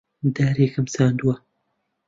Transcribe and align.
دارێکم 0.35 0.85
چاندووە. 0.93 1.35